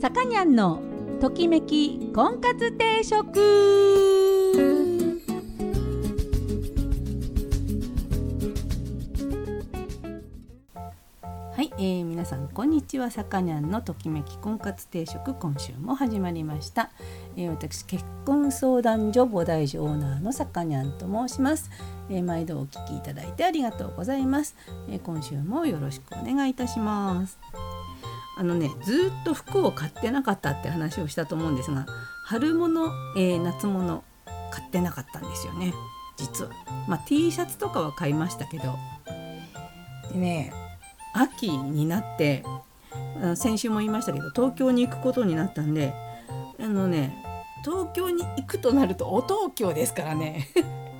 [0.00, 0.80] さかにゃんの
[1.20, 3.38] ときめき婚活定食。
[11.54, 13.10] はい、えー、皆さんこんにちは。
[13.10, 16.90] さかにゃんのときめき婚活定食今週も始まりました、
[17.36, 21.70] えー、私結婚相談所菩提寺オーナーのさかにゃんと申します、
[22.08, 24.56] えー、毎度お聞きいただいてありがとうございます、
[24.88, 27.38] えー、今週もよろしくお願いいたします。
[28.40, 31.84] あのねずっと服を買ってなかったって話をしたと思うんですが
[32.24, 34.02] 春物、えー、夏物
[34.50, 35.74] 買ってなかったんですよね。
[36.16, 36.50] 実は。
[36.88, 38.78] まあ、T シャツとかは買いましたけど。
[40.10, 40.54] でね
[41.12, 42.42] 秋になって
[43.34, 45.92] 先週も言いましたけど東京に行くことになったんで
[46.58, 47.22] あのね
[47.62, 50.48] 東京に行くとなるとお東京ですからね。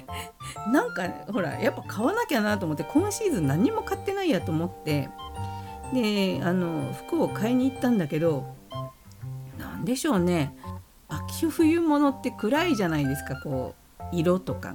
[0.71, 5.09] なんかほらやっぱ買わなきゃなと思って今シーズン何も買ってないやと思って
[5.93, 8.55] であの服を買いに行ったんだけど
[9.59, 10.57] 何でしょうね
[11.09, 14.75] 秋冬物って暗いじゃないですかこう色とか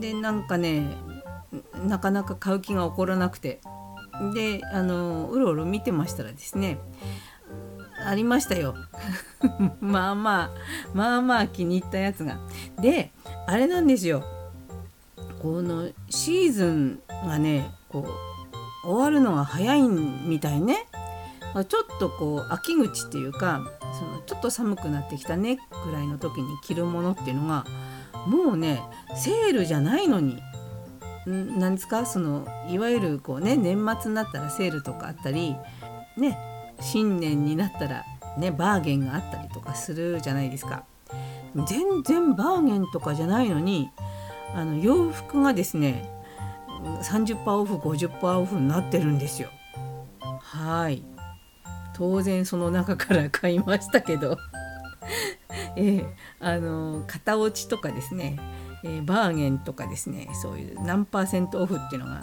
[0.00, 0.86] でなんかね
[1.86, 3.60] なかなか買う気が起こらなくて
[4.34, 6.78] であのうろうろ見てましたらですね
[8.04, 8.74] ありましたよ
[9.80, 10.50] まあまあ
[10.94, 12.38] まあまあ気に入ったやつが。
[12.80, 13.12] で
[13.46, 14.24] あれなんですよ
[15.42, 18.39] このシーズンがねこう
[18.84, 20.86] 終わるのが早いみたいね。
[21.52, 21.64] ちょっ
[21.98, 23.60] とこう秋口っていうか
[23.98, 27.64] そのちょっと寒くなってきたねぐらいの時に着るものっていうのが
[28.28, 28.80] もうね
[29.16, 30.40] セールじゃないのに
[31.26, 32.06] 何ですか？
[32.06, 35.56] そのいわゆるこうね年末になったらセールとかあったり
[36.16, 36.38] ね
[36.80, 38.04] 新年になったら
[38.38, 40.84] ねバーゲンがあったりとかするじゃないですか。
[41.66, 43.90] 全然バーゲンとかじゃないのに
[44.54, 46.08] あの洋服がですね
[46.82, 49.48] 30%オフ50%オフになってるんですよ。
[50.20, 51.02] はい。
[51.94, 54.38] 当然その中から買いましたけど。
[55.76, 56.06] えー、
[56.40, 58.38] あの型落ちとかですね、
[58.84, 60.28] えー、バーゲンとかですね。
[60.40, 62.22] そういう何パーセントオフっていうのが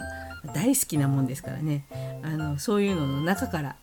[0.54, 1.84] 大好きなもんですからね。
[2.22, 3.76] あのそういうのの中から、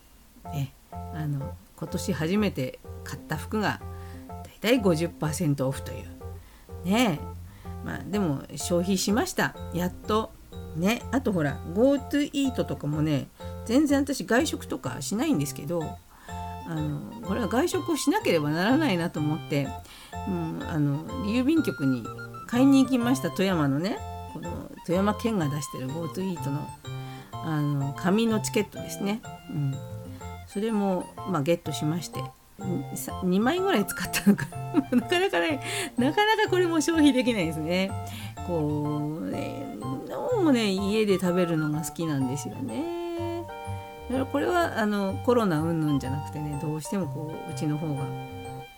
[0.52, 3.80] ね、あの今年初めて買った服が
[4.28, 6.06] だいたい50%オフという。
[6.84, 7.20] ね
[7.84, 9.54] まあでも消費しました。
[9.72, 10.32] やっと
[10.76, 13.28] ねあとほら GoTo イートとかもね
[13.64, 15.98] 全然私外食とかしないんですけど
[16.68, 19.68] あのこれは外食をしなければならないなと思って、
[20.28, 22.04] うん、あの郵便局に
[22.48, 23.98] 買いに行きました富山のね
[24.32, 26.68] この富山県が出してる GoTo イートの
[27.32, 29.20] あの紙のチケットですね、
[29.50, 29.74] うん、
[30.48, 32.20] それも、まあ、ゲットしまして
[32.58, 34.46] 2枚ぐらい使ったのか。
[34.90, 35.60] なかなかね
[35.96, 37.90] なかなかこれも消費できないですね。
[38.46, 39.76] こうね
[40.08, 43.44] どうもね家で食べるのが好きなんですよね。
[44.08, 48.04] だからこれはあのコロナ云々じゃなくてねどうしてもこううちの方が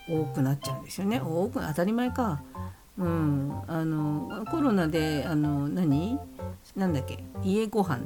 [0.09, 1.21] 多くなっちゃうんですよね。
[1.21, 2.41] 多く当たり前か。
[2.97, 3.53] うん。
[3.67, 6.19] あのコロナであの何？
[6.75, 7.23] なんだっけ？
[7.45, 8.01] 家ご飯だっ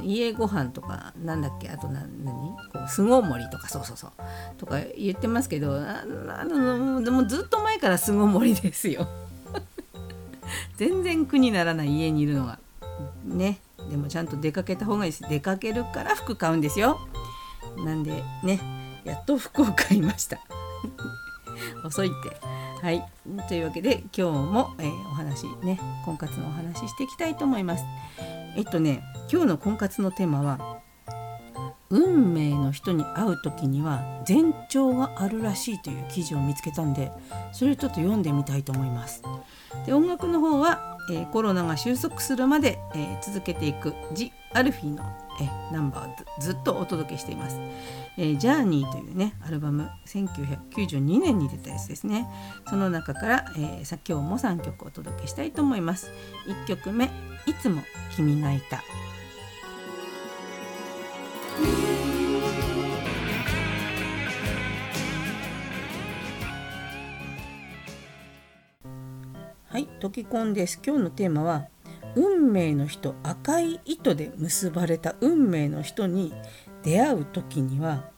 [0.00, 0.04] け？
[0.04, 1.70] 家ご飯とかなんだっけ？
[1.70, 2.34] あとな何？
[2.70, 3.68] こう巣ごもりとか。
[3.68, 4.10] そうそうそう。
[4.58, 6.04] とか言ってますけどあ
[6.44, 9.08] のでもずっと前から巣ごもりですよ。
[10.78, 12.60] 全然苦にならない家にいるのが。
[13.24, 13.58] ね。
[13.90, 15.28] でもちゃんと出かけた方がいいです。
[15.28, 17.00] 出かけるから服買うんですよ。
[17.84, 18.60] なんでね。
[19.04, 20.38] やっと服を買いました。
[21.84, 22.36] 遅いって。
[22.80, 23.04] はい。
[23.48, 25.80] というわけで今日も、えー、お話ね。
[26.04, 27.84] 婚活のお話ししていきたいと思います。
[28.56, 30.78] えっとね今日の婚活のテーマは
[31.90, 37.10] 運命の人に会う時には前兆があるらしいという記事を見つけたんで
[37.52, 39.22] それをちょっと読んでみたいと思います。
[39.86, 45.02] で音楽の方は、えー、コロナが収束するまで、えー、続けていく「ジ・アルフィーの」
[45.40, 47.60] え、ナンバーをずっとお届けしています。
[48.18, 52.26] えー、ジャーニーというねアルバム1992年に出たやつですね
[52.68, 56.10] その中から、えー、今日も3曲お届けしたいと思います
[56.48, 57.04] 1曲目
[57.46, 57.80] 「いつも
[58.16, 58.82] 君がいた」
[69.70, 70.80] はい、溶き込んです。
[70.82, 71.66] 今日のテーマは
[72.16, 76.32] 運命の人赤い糸で結ばれた運命の人に
[76.82, 78.08] 出会う時には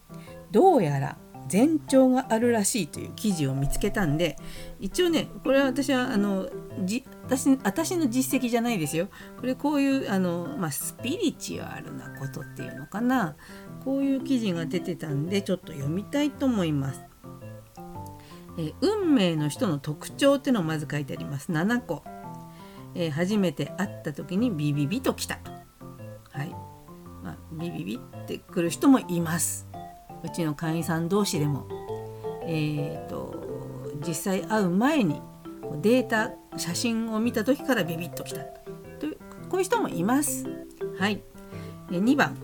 [0.53, 1.19] どうやら
[1.53, 4.37] 前兆があるらしいという記事を見つけたんで
[4.79, 6.49] 一応ねこれは私はあの
[6.85, 9.09] じ私私の実績じゃないですよ
[9.41, 13.35] これこういうあの、まあ、スピリチュアルなことっていうのかな
[13.85, 17.10] こういう記事が出てたんでちょっと読みたいと思います。
[18.59, 21.53] え運命の人の特徴っていうのをまず書いてあります。
[21.53, 22.03] 7個、
[22.95, 25.51] えー、初めて会った時にビビビと来たと。
[26.33, 26.51] はい、
[27.23, 29.69] まあ、ビビビって来る人もいます。
[30.23, 31.67] うちの会員さん同士でも、
[32.43, 33.35] えーと、
[34.07, 35.23] 実際会う前に
[35.81, 39.07] データ写真を見た時からビビッときたと。
[39.07, 39.17] いう
[39.49, 40.47] こういう人もいます。
[40.99, 41.23] はい、
[41.91, 42.37] 2番。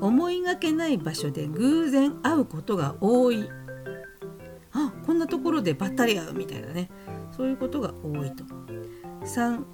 [0.00, 3.48] 思いがけない場所で偶然会うことが多い。
[5.18, 6.90] んなところでばったり会うみたいなね。
[7.36, 8.44] そういうことが多いと。
[9.24, 9.64] 3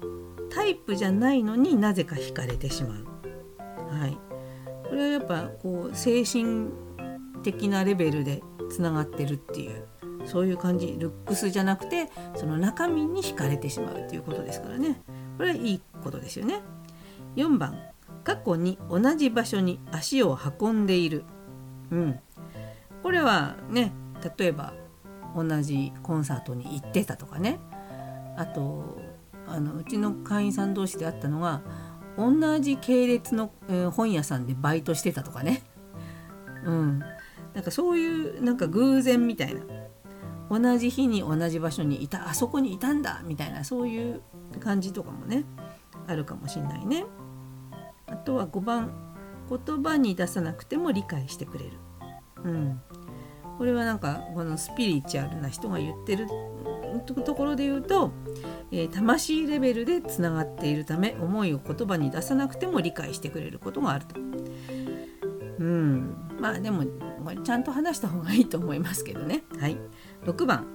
[0.49, 3.05] タイプじゃないのになぜか惹かれてしまう。
[3.97, 4.17] はい。
[4.89, 6.69] これはやっぱこう精神
[7.43, 9.87] 的なレベルでつながってるっていう
[10.25, 10.95] そういう感じ。
[10.99, 15.01] ルックスじゃなくてその中身に惹かれてしまうということですからね。
[15.37, 16.61] これはいいことですよね。
[17.35, 17.77] 4番。
[18.25, 21.23] 過去に同じ場所に足を運んでいる、
[21.91, 22.19] うん、
[23.03, 23.93] これはね
[24.37, 24.73] 例えば
[25.35, 27.59] 同じコンサートに行ってたとかね。
[28.37, 28.97] あと
[29.47, 31.61] あのうちの会員さん同士であったのが
[32.17, 35.61] 同じ系列の、えー、本屋さんでバイトしてたとかね、
[36.65, 36.99] うん、
[37.53, 39.61] なんかそういうなんか偶然みたいな。
[40.47, 44.21] 同じ日に同じ場所にいたあそこにいたんだみたいなそういう
[44.59, 45.43] 感じとかもね
[46.05, 47.05] あるかもしんないね。
[48.05, 48.91] あとは5番
[49.49, 51.71] 言葉に出さなくても理解してくれる、
[52.43, 52.81] うん、
[53.57, 56.27] これはなんかこのスピリチュアルな人が言ってる
[57.05, 58.11] ところで言うと、
[58.71, 64.19] えー、魂レベルでつながっているため思いを言葉に出さなくても理解してくれることがあると。
[65.57, 66.83] うんまあでも
[67.43, 69.43] ちゃんと話した方がいいと思いますけどね。
[69.59, 69.77] はい、
[70.25, 70.67] 6番、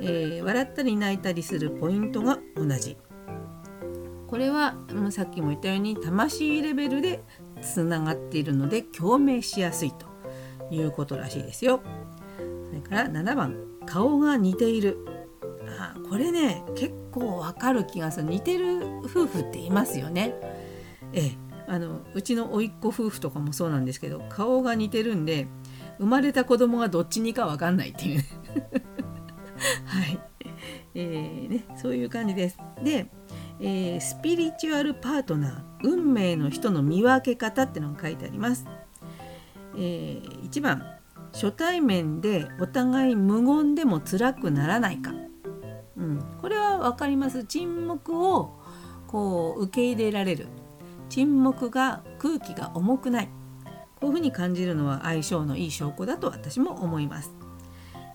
[0.00, 2.96] えー、笑ったり泣いたりするポイントが同じ。
[4.26, 4.76] これは
[5.10, 7.22] さっきも言ったように魂レベルで
[7.60, 10.06] つながっているので共鳴しやすいと
[10.74, 11.82] いうことらしいですよ。
[12.72, 13.54] それから7番
[13.84, 14.96] 顔が似ている
[15.78, 20.34] あこれね結構わかる気がする似てる夫婦っていますよね。
[21.12, 21.32] ええ
[21.68, 25.46] あのうちの甥っ子夫婦とかもそうなんですけど顔が似てるんで
[25.98, 28.22] 生まれた子供がどっちにか分かんないっていう
[29.86, 30.18] はい、
[30.94, 32.58] えーね、そういう感じです。
[32.82, 33.06] で
[33.60, 38.66] えー、スピリチュアルパートナー運命の人の見分け方ってのが書いてあります。
[39.76, 40.82] えー、1番
[41.32, 45.12] 初対面でお互い無言でも辛くならないか、
[45.96, 47.44] うん、これは分かります。
[47.44, 48.58] 沈黙を
[49.06, 50.48] こう受け入れられる。
[51.08, 53.28] 沈黙が空気が重くない。
[54.00, 57.32] こういうふうに感じるのは相性のいい証拠だと私も思います。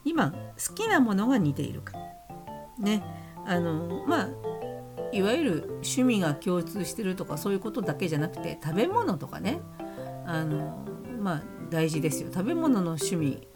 [0.05, 1.93] 2番好きなものが似ているか。
[2.79, 3.03] ね。
[3.45, 4.29] あのまあ
[5.13, 9.61] いわゆる趣味が共通してるとかそういうことだけじゃなくて食べ物とかね。
[10.25, 10.85] あの
[11.19, 12.29] まあ大事ですよ。
[12.33, 13.47] 食べ物の趣味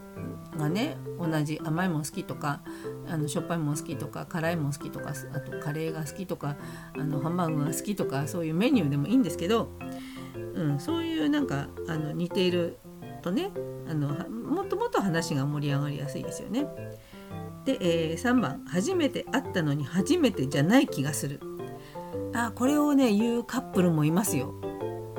[0.58, 2.62] がね同じ甘いもん好きとか
[3.08, 6.58] あのしょっぱいもん好きとか辛いもん好きとかあとカレーが好きとか
[6.98, 9.70] あのハンバーグが好きとかそういうメニューでもいいんですけど、
[10.54, 12.78] うん、そういうなんかあの似ている
[13.22, 13.52] とね
[13.90, 16.68] あのもっともっと話が盛り上がりやすいですよね。
[17.66, 21.40] で、えー、3番初めて会ったのに初めてじゃない気がする。
[22.34, 24.54] あこれをね言うカップルもいますよ。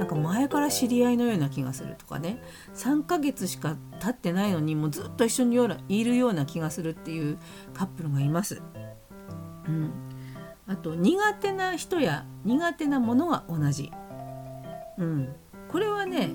[0.03, 2.43] なんか前から知り合いのような気がするとかね
[2.75, 5.57] 3ヶ月しか経ってないのにもうずっと一緒に
[5.89, 7.39] いるような気がするっていう
[7.73, 8.61] カップルがいます。
[9.69, 9.93] うん、
[10.67, 13.93] あと苦手な人や苦手なものが同じ。
[14.99, 15.37] うん、
[15.69, 16.31] これはね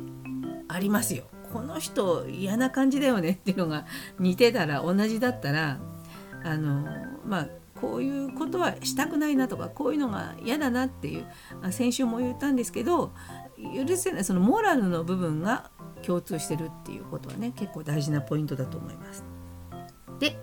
[0.69, 1.25] ありますよ。
[1.51, 3.85] この人嫌な感じだよね っていうのが
[4.17, 5.77] 似てたら同じだったら
[6.45, 6.87] あの
[7.25, 7.47] まあ
[7.79, 11.25] こういうことはしたくないなとかこういうのが嫌だなっていう
[11.71, 13.11] 先週も言ったんですけど
[13.57, 15.71] 許せないそのモラルの部分が
[16.05, 19.23] 共通してるっていうことはね結構大事なポイントだと思います。
[20.19, 20.37] で、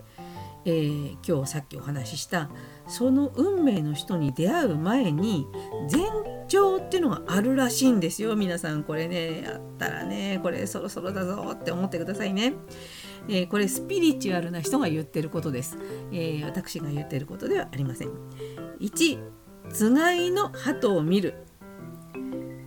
[0.64, 2.50] えー、今日さっきお話しした
[2.87, 5.47] その運命の人に出会う前に
[5.90, 6.02] 前
[6.49, 12.54] 兆っていうのがあるらしいんですよ皆さんこれねやったらねこれそろそろだぞって思ってくださいね。
[13.28, 15.78] えー、これスピリチュアルな人が言ってることです、
[16.12, 18.11] えー、私が言ってることではありません
[18.80, 19.18] 1
[19.71, 21.47] つがいの鳩を見る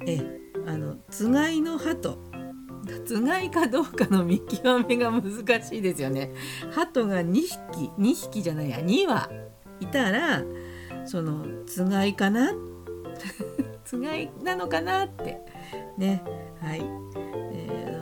[0.07, 0.19] え
[0.65, 2.17] あのつがいの鳩。
[3.05, 6.31] つがいかどうかの見極めが難しいですよね。
[6.71, 7.51] 鳩が2匹
[7.99, 8.77] 2匹じゃないや。
[8.77, 9.29] 2羽
[9.81, 10.41] いたら
[11.05, 12.51] そのつがいかな？
[13.83, 15.39] つがいなのかなって。
[15.97, 16.23] ね。
[16.61, 16.81] はい。
[17.53, 17.97] えー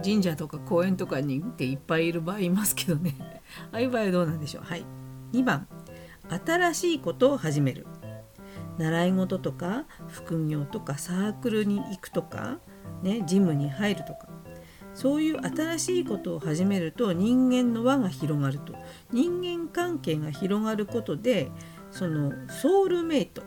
[0.00, 3.16] 神社とか公園とかにっていっぱいいる場合いますけどね。
[3.72, 4.62] ああいう場合はどうなんでしょう？
[4.64, 4.86] はい。
[5.32, 5.66] 2番。
[6.46, 7.84] 新しいことを始める。
[8.78, 12.58] 習い事とか副業とかサークルに行くとか、
[13.02, 14.28] ね、ジムに入るとか。
[14.94, 18.74] そういう新しいことを始めると人間の輪が広がると。
[19.12, 21.52] 人間関係が広がることで
[21.92, 23.42] そのソウルメイト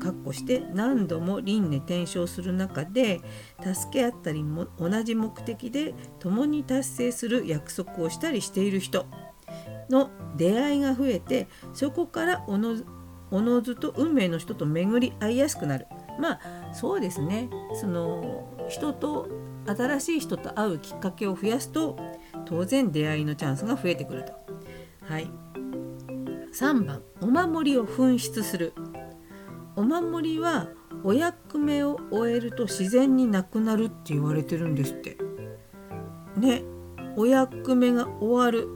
[0.00, 3.20] かっこして何度も輪廻転生する中で
[3.62, 9.06] 助け合ったりも同じ目的で共に達成する約束をしたりしている人
[9.90, 12.76] の出会いが増えてそこからおの
[13.30, 15.86] おのずと運命の人と巡り合いやすくなる。
[16.18, 16.40] まあ
[16.74, 17.48] そうですね。
[17.80, 19.28] その人と
[19.66, 21.96] 新しい人と会うきっかけを増やすと
[22.46, 24.32] 当然出会いのチャンスが増えてくると。
[25.06, 25.30] はい、
[26.52, 27.02] 3番。
[27.20, 28.72] お守りを紛失する。
[29.76, 30.68] お守りは
[31.04, 35.16] お役目を終えると自然になくなるって言われてるんですって。
[36.36, 36.62] ね。
[37.16, 38.68] お役目が終わる。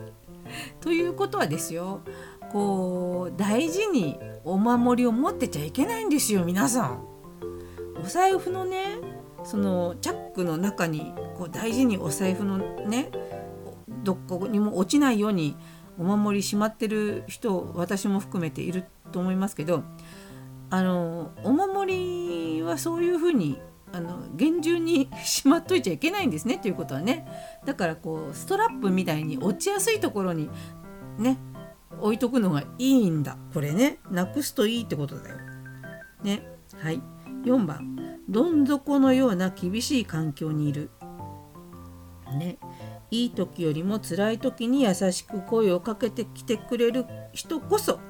[0.80, 2.00] ということはですよ。
[2.52, 7.04] こう大事にお守りを持ってちゃいけないんですよ皆さん。
[8.02, 8.98] お財布のね
[9.44, 13.10] そのチャックの中にこう大事にお財布のね
[14.02, 15.56] どこにも落ちないように
[15.98, 19.82] お守りしまってる人私も含めていると思いますけど
[20.70, 23.58] あのお守りはそういうふうに
[23.92, 27.26] あの厳重にしまっといちゃいけないんですねということはね
[27.64, 30.50] だからこうストラップみたいに落ちやすいところに
[31.18, 31.38] ね
[32.00, 35.36] 置いとくのがいいんだこれねなくすといいってことだよ。
[36.22, 36.42] ね
[36.78, 37.02] はい
[37.44, 37.96] 4番
[38.28, 40.90] どん底のような厳しい環境にいる。
[42.38, 42.58] ね
[43.10, 48.00] いい時よりも辛い時に優しく声をかけてきてくれる人こそ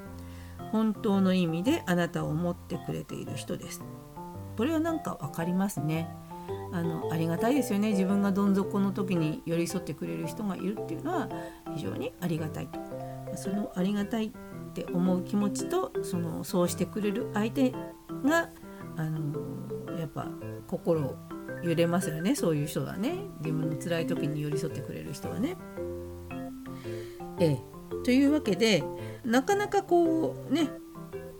[0.72, 3.82] 本当の意味であなたを思ってくれている人です。
[4.56, 6.08] これはなんか分かりますね。
[6.72, 11.28] あのありがたいですよね自分がどん底の時に寄り添ってくれる人がいるっていうのは
[11.74, 12.78] 非常にありがたいと
[13.36, 17.70] そのありがたいって思う気持ちとそのそうしてくれる相手
[18.24, 18.50] が
[18.96, 20.28] あのやっぱ
[20.66, 21.16] 心
[21.62, 22.34] 揺れますよね。
[22.34, 23.18] そういう人がね。
[23.40, 25.56] 自分の辛い時に寄り添ってくれる人はね。
[27.38, 27.62] ええ、
[28.04, 28.82] というわけで
[29.24, 30.70] なかなかこうね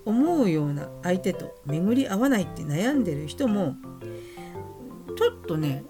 [0.05, 3.77] 思うような相手と巡り合わないって悩んでる人も
[5.17, 5.85] ちょっとね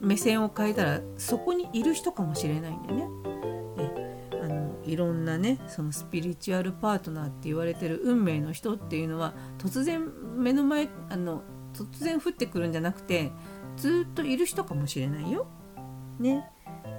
[0.00, 3.08] 目線を変えたらそこにいる人かもしれないんでね。
[4.88, 10.02] いろんなねそのスピリチュアルパートナーって言われてる運命の人っていうのは突然
[10.36, 11.42] 目の前あの
[11.74, 13.30] 突然降ってくるんじゃなくて
[13.76, 15.46] ずっといる人かもしれないよ。
[16.18, 16.50] ね。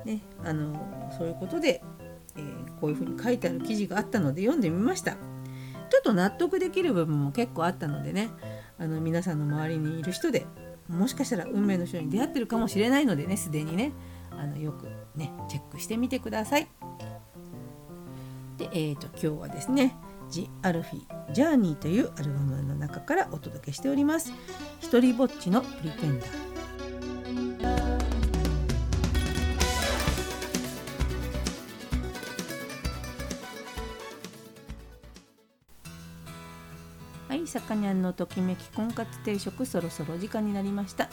[0.06, 1.84] ねあのそういうことで、
[2.38, 5.14] えー、こういうふうに書いてある記事があったので読んでみました。
[5.90, 8.30] ちょっと納得できる部分も結構あったのでね
[8.78, 10.46] あの皆さんの周りにいる人で
[10.88, 13.92] もしかしたら運命の人に出会ってるかもしれないのでねすでにね
[14.32, 16.68] あのよくねチェックしてみてください。
[18.60, 19.96] で、えーと、今日はですね
[20.30, 24.34] 「ジ・アルフィ・ジャーニー」というアルバムの中からお届けしております。
[24.82, 26.50] 一人ぼっちのプリテンダー
[37.50, 41.10] さかにゃんのときめき婚活定食そろそろ時間になりました、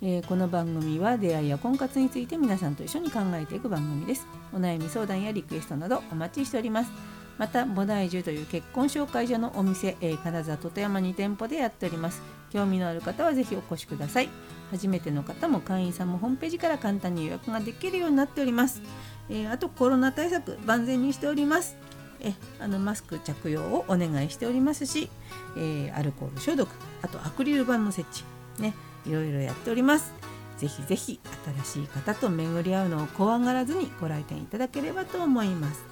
[0.00, 4.28] えー、この番組は出会いや婚活について皆さんと一緒に考えていく番組です。
[4.52, 6.92] お悩み相談やリクエストなどお待ちしております。
[7.36, 12.22] また菩提樹という結婚紹介所のお店、えー、金沢と富山に店舗でやっております。
[12.50, 14.28] 興味のある方はぜひお越しください。
[14.70, 18.82] 初めての方も会員さんもホームページから簡単に予約ができるようになっております、
[19.30, 21.76] えー、あとコロナ対策万全にしております。
[22.20, 25.10] えあのマスク着用をお願いしておりますし、
[25.56, 26.68] えー、アルコール消毒
[27.02, 28.74] あとアクリル板の設置ね。
[29.06, 30.12] いろいろやっております。
[30.58, 31.20] ぜひぜひ
[31.64, 35.84] 新しい方と巡り合うのを怖がらずにご来店いただければと思います。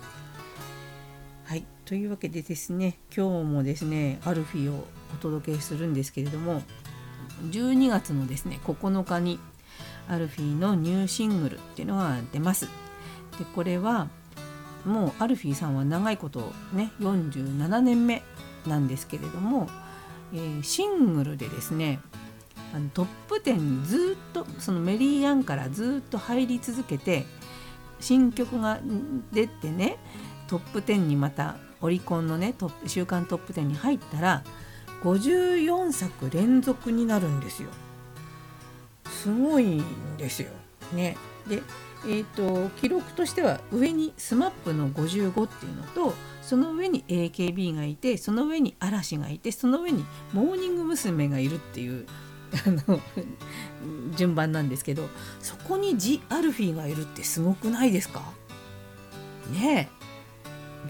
[1.45, 4.85] はいというわけでですね今日もですねアルフィを
[5.15, 6.63] お届けするんですけれども
[7.45, 9.39] 12月のですね9日に
[10.09, 12.67] アルフィのニューシングルっていうのが出ます。
[13.39, 14.09] でこれは
[14.85, 18.23] もうアルフィーさんは長いことね47年目
[18.67, 19.69] なんですけれども、
[20.33, 22.01] えー、シングルでですね
[22.75, 27.25] あのトップ10にずっとそのメリー・アンからずっと入り続けて
[28.01, 28.81] 新曲が
[29.33, 29.97] 出てね
[30.49, 34.45] トップ10にまたオリコンのねトップ週間トップ10に入ったら
[35.03, 37.69] 54作連続になるんですよ。
[39.07, 40.51] すごいんですよ。
[40.93, 41.17] ね。
[41.49, 41.63] で
[42.05, 51.29] えーと、記録としては上に SMAP の55っていうのとその上に AKB がいてその上に嵐がいてその上にモーニング娘。
[51.29, 52.07] がいるっていう
[52.53, 53.01] あの
[54.17, 55.09] 順番なんですけど
[55.41, 58.23] そこにジ・アルフィーがいるってすごくないですか？
[59.53, 59.97] ねえ。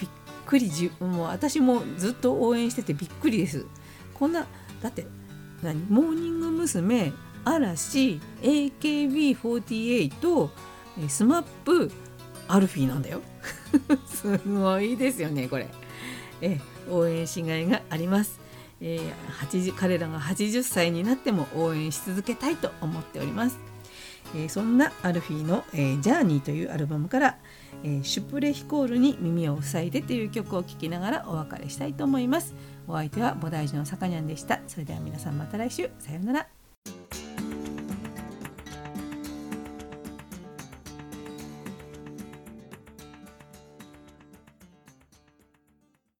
[0.00, 0.10] びっ
[0.46, 3.64] くりじもう私もずっと応援しててびっくりです。
[4.14, 4.46] こんな
[4.82, 5.06] だって
[5.62, 5.84] 何？
[5.88, 7.12] モーニング娘。
[7.44, 10.48] 嵐 AKB48
[11.08, 11.90] スマップ
[12.48, 13.20] アルフィーなんだよ。
[14.06, 15.68] すごいですよねこれ。
[16.40, 16.58] え
[16.90, 18.40] 応援しがいがあります、
[18.80, 19.12] えー、
[19.48, 23.58] 80彼らが80歳になっても応援し続けたいと思っております。
[24.34, 27.38] えー、そんなアルフィーの、えー「ジャーニーというアルバムから
[27.84, 32.54] 「えー、シュプレヒコールに耳を塞いで」という曲を聴きながらお別れしたいと思います。
[32.88, 34.60] お相手は菩提寺のさかにゃんでした。
[34.66, 36.55] それでは皆さんまた来週さようなら。